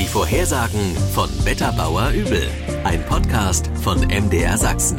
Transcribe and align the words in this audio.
Die 0.00 0.06
Vorhersagen 0.06 0.96
von 1.12 1.28
Wetterbauer 1.44 2.12
Übel. 2.12 2.48
Ein 2.84 3.04
Podcast 3.04 3.70
von 3.82 4.00
MDR 4.00 4.56
Sachsen. 4.56 4.98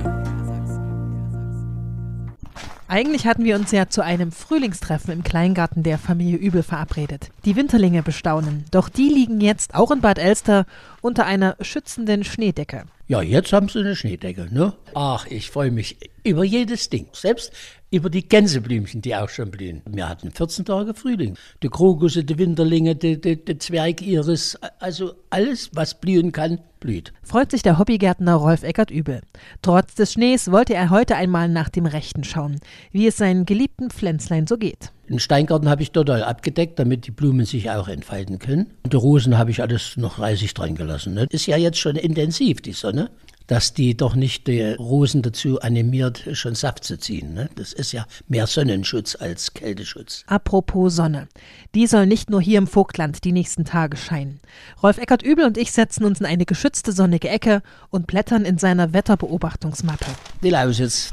Eigentlich 2.88 3.26
hatten 3.26 3.44
wir 3.44 3.56
uns 3.56 3.72
ja 3.72 3.90
zu 3.90 4.04
einem 4.04 4.32
Frühlingstreffen 4.32 5.12
im 5.12 5.24
Kleingarten 5.24 5.82
der 5.82 5.98
Familie 5.98 6.38
Übel 6.38 6.62
verabredet. 6.62 7.32
Die 7.46 7.56
Winterlinge 7.56 8.04
bestaunen. 8.04 8.66
Doch 8.70 8.90
die 8.90 9.10
liegen 9.10 9.42
jetzt 9.42 9.74
auch 9.74 9.90
in 9.90 10.02
Bad 10.02 10.20
Elster 10.20 10.68
unter 11.02 11.26
einer 11.26 11.56
schützenden 11.62 12.24
Schneedecke. 12.24 12.84
Ja, 13.12 13.22
jetzt 13.22 13.52
haben 13.52 13.68
sie 13.68 13.80
eine 13.80 13.94
Schneedecke, 13.94 14.48
ne? 14.52 14.72
Ach, 14.94 15.28
ich 15.28 15.50
freue 15.50 15.70
mich 15.70 15.98
über 16.24 16.46
jedes 16.46 16.90
Ding. 16.90 17.08
Selbst 17.12 17.52
über 17.92 18.10
die 18.10 18.26
Gänseblümchen, 18.26 19.02
die 19.02 19.14
auch 19.14 19.28
schon 19.28 19.52
blühen. 19.52 19.82
Wir 19.86 20.08
hatten 20.08 20.32
14 20.32 20.64
Tage 20.64 20.94
Frühling. 20.94 21.36
Die 21.62 21.68
Krokusse, 21.68 22.24
die 22.24 22.38
Winterlinge, 22.38 22.96
die, 22.96 23.20
die, 23.20 23.44
die 23.44 23.58
Zwergiris, 23.58 24.58
also 24.80 25.12
alles, 25.30 25.72
was 25.74 26.00
blühen 26.00 26.32
kann, 26.32 26.62
blüht. 26.80 27.12
Freut 27.22 27.52
sich 27.52 27.64
der 27.64 27.78
Hobbygärtner 27.78 28.36
Rolf 28.36 28.64
Eckert 28.64 28.92
übel. 28.92 29.20
Trotz 29.62 29.94
des 29.96 30.14
Schnees 30.14 30.50
wollte 30.50 30.74
er 30.74 30.90
heute 30.90 31.18
einmal 31.18 31.50
nach 31.50 31.68
dem 31.68 31.88
Rechten 31.88 32.24
schauen, 32.24 32.62
wie 32.94 33.08
es 33.08 33.18
seinen 33.18 33.46
geliebten 33.46 33.90
Pflänzlein 33.90 34.48
so 34.48 34.56
geht. 34.56 34.94
Den 35.12 35.20
Steingarten 35.20 35.68
habe 35.68 35.84
ich 35.84 35.92
total 35.92 36.24
abgedeckt, 36.24 36.80
damit 36.80 37.06
die 37.06 37.12
Blumen 37.12 37.46
sich 37.46 37.70
auch 37.70 37.90
entfalten 37.90 38.40
können. 38.40 38.74
Und 38.84 38.94
die 38.94 38.98
Rosen 38.98 39.38
habe 39.38 39.52
ich 39.52 39.62
alles 39.62 39.98
noch 39.98 40.16
30 40.16 40.54
dran 40.54 40.74
gelassen. 40.74 41.14
Ne? 41.14 41.28
Ist 41.30 41.48
ja 41.48 41.58
jetzt 41.58 41.80
schon 41.80 41.98
intensiv, 41.98 42.62
die 42.62 42.72
Sonne 42.72 43.12
dass 43.48 43.74
die 43.74 43.98
doch 43.98 44.16
nicht 44.16 44.48
die 44.48 44.62
Rosen 44.62 45.24
dazu 45.24 45.60
animiert, 45.60 46.24
schon 46.32 46.56
Saft 46.56 46.86
zu 46.86 46.98
ziehen. 46.98 47.34
Ne? 47.34 47.50
Das 47.56 47.74
ist 47.74 47.92
ja 47.92 48.06
mehr 48.30 48.48
Sonnenschutz 48.48 49.18
als 49.20 49.54
Kälteschutz. 49.54 50.24
Apropos 50.28 50.96
Sonne. 50.96 51.28
Die 51.76 51.86
soll 51.86 52.06
nicht 52.06 52.30
nur 52.30 52.40
hier 52.40 52.60
im 52.60 52.68
Vogtland 52.68 53.26
die 53.26 53.34
nächsten 53.34 53.66
Tage 53.66 53.98
scheinen. 53.98 54.40
Rolf 54.82 55.00
Eckert 55.00 55.22
Übel 55.22 55.44
und 55.44 55.58
ich 55.58 55.74
setzen 55.74 56.06
uns 56.06 56.22
in 56.22 56.26
eine 56.26 56.46
geschützte 56.46 56.94
sonnige 56.94 57.28
Ecke 57.28 57.62
und 57.90 58.08
blättern 58.08 58.46
in 58.46 58.58
seiner 58.58 58.94
Wetterbeobachtungsmappe. 58.94 60.06
Die 60.42 60.50
Lausitz. 60.50 61.12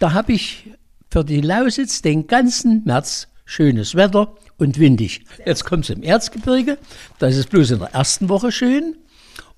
Da 0.00 0.14
habe 0.14 0.32
ich 0.32 0.70
für 1.10 1.22
die 1.22 1.42
Lausitz 1.42 2.00
den 2.00 2.26
ganzen 2.26 2.82
März 2.84 3.28
schönes 3.44 3.94
Wetter 3.94 4.34
und 4.58 4.78
windig. 4.78 5.24
Jetzt 5.44 5.64
kommt 5.64 5.84
es 5.84 5.90
im 5.90 6.02
Erzgebirge. 6.02 6.78
Da 7.18 7.26
ist 7.26 7.36
es 7.36 7.46
bloß 7.46 7.72
in 7.72 7.78
der 7.80 7.94
ersten 7.94 8.28
Woche 8.28 8.52
schön. 8.52 8.96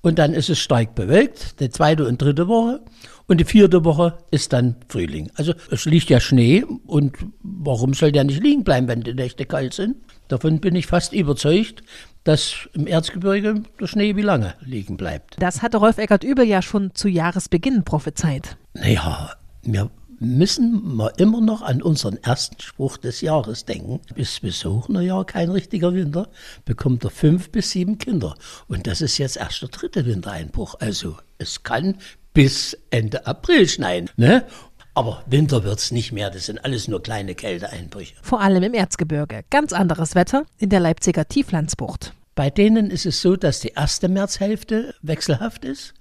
Und 0.01 0.19
dann 0.19 0.33
ist 0.33 0.49
es 0.49 0.59
stark 0.59 0.95
bewölkt, 0.95 1.59
die 1.59 1.69
zweite 1.69 2.07
und 2.07 2.21
dritte 2.21 2.47
Woche. 2.47 2.81
Und 3.27 3.39
die 3.39 3.45
vierte 3.45 3.83
Woche 3.83 4.17
ist 4.31 4.53
dann 4.53 4.75
Frühling. 4.87 5.29
Also 5.35 5.53
es 5.69 5.85
liegt 5.85 6.09
ja 6.09 6.19
Schnee 6.19 6.63
und 6.85 7.17
warum 7.41 7.93
soll 7.93 8.11
der 8.11 8.23
nicht 8.23 8.41
liegen 8.41 8.63
bleiben, 8.63 8.87
wenn 8.87 9.01
die 9.01 9.13
Nächte 9.13 9.45
kalt 9.45 9.73
sind? 9.73 9.97
Davon 10.29 10.61
bin 10.61 10.75
ich 10.75 10.87
fast 10.87 11.13
überzeugt, 11.13 11.83
dass 12.23 12.69
im 12.73 12.87
Erzgebirge 12.87 13.63
der 13.79 13.87
Schnee 13.87 14.15
wie 14.15 14.21
lange 14.21 14.53
liegen 14.61 14.97
bleibt. 14.97 15.35
Das 15.39 15.61
hatte 15.61 15.77
Rolf 15.77 15.97
Eckert 15.97 16.23
Übel 16.23 16.45
ja 16.45 16.61
schon 16.61 16.93
zu 16.93 17.09
Jahresbeginn 17.09 17.83
prophezeit. 17.83 18.57
Naja, 18.73 19.31
wir 19.63 19.89
müssen 20.19 20.95
wir 20.95 21.17
immer 21.19 21.41
noch 21.41 21.61
an 21.61 21.81
unseren 21.81 22.17
ersten 22.23 22.59
Spruch 22.61 22.97
des 22.97 23.21
Jahres 23.21 23.65
denken. 23.65 23.99
Ist 24.15 24.43
Jahr 24.43 25.25
kein 25.25 25.49
richtiger 25.49 25.93
Winter, 25.93 26.29
bekommt 26.65 27.03
er 27.03 27.09
fünf 27.09 27.51
bis 27.51 27.71
sieben 27.71 27.97
Kinder. 27.97 28.35
Und 28.67 28.87
das 28.87 29.01
ist 29.01 29.17
jetzt 29.17 29.37
erst 29.37 29.61
der 29.61 29.69
dritte 29.69 30.05
Wintereinbruch. 30.05 30.75
Also 30.79 31.17
es 31.37 31.63
kann 31.63 31.95
bis 32.33 32.77
Ende 32.89 33.25
April 33.25 33.67
schneien. 33.67 34.09
Ne? 34.15 34.45
Aber 34.93 35.23
Winter 35.27 35.63
wird 35.63 35.77
es 35.77 35.91
nicht 35.91 36.11
mehr, 36.11 36.31
das 36.31 36.47
sind 36.47 36.63
alles 36.65 36.87
nur 36.87 37.03
kleine 37.03 37.35
Kälteeinbrüche. 37.35 38.15
Vor 38.21 38.41
allem 38.41 38.63
im 38.63 38.73
Erzgebirge. 38.73 39.43
Ganz 39.51 39.71
anderes 39.71 40.15
Wetter 40.15 40.45
in 40.57 40.69
der 40.69 40.79
Leipziger 40.79 41.27
Tieflandsbucht. 41.27 42.13
Bei 42.33 42.49
denen 42.49 42.89
ist 42.91 43.05
es 43.05 43.21
so, 43.21 43.35
dass 43.35 43.59
die 43.59 43.69
erste 43.75 44.09
Märzhälfte 44.09 44.95
wechselhaft 45.01 45.65
ist 45.65 45.93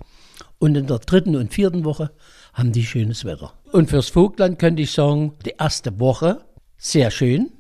und 0.59 0.77
in 0.77 0.87
der 0.87 0.99
dritten 0.99 1.37
und 1.37 1.53
vierten 1.53 1.85
Woche 1.85 2.11
haben 2.53 2.73
die 2.73 2.85
schönes 2.85 3.25
Wetter. 3.25 3.53
Und 3.73 3.91
fürs 3.91 4.09
Vogtland 4.09 4.59
könnte 4.59 4.83
ich 4.83 4.93
sagen, 4.93 5.33
die 5.45 5.55
erste 5.59 5.99
Woche 5.99 6.45
sehr 6.79 7.11
schön, 7.11 7.53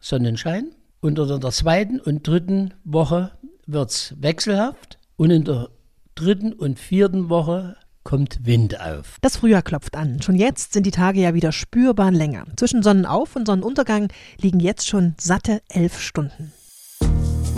Sonnenschein. 0.00 0.70
Und 1.00 1.18
in 1.18 1.40
der 1.40 1.50
zweiten 1.50 2.00
und 2.00 2.26
dritten 2.26 2.74
Woche 2.84 3.32
wird 3.66 3.90
es 3.90 4.14
wechselhaft. 4.18 4.98
Und 5.16 5.30
in 5.30 5.44
der 5.44 5.68
dritten 6.14 6.52
und 6.52 6.78
vierten 6.78 7.28
Woche 7.28 7.76
kommt 8.04 8.46
Wind 8.46 8.80
auf. 8.80 9.18
Das 9.20 9.36
Frühjahr 9.38 9.62
klopft 9.62 9.96
an. 9.96 10.22
Schon 10.22 10.36
jetzt 10.36 10.72
sind 10.72 10.86
die 10.86 10.92
Tage 10.92 11.20
ja 11.20 11.34
wieder 11.34 11.52
spürbar 11.52 12.12
länger. 12.12 12.44
Zwischen 12.56 12.82
Sonnenauf- 12.82 13.34
und 13.34 13.46
Sonnenuntergang 13.46 14.08
liegen 14.40 14.60
jetzt 14.60 14.86
schon 14.86 15.14
satte 15.18 15.60
elf 15.68 16.00
Stunden. 16.00 16.52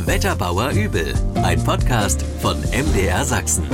Wetterbauer 0.07 0.71
Übel, 0.71 1.13
ein 1.43 1.63
Podcast 1.63 2.23
von 2.41 2.57
MDR 2.73 3.25
Sachsen. 3.27 3.65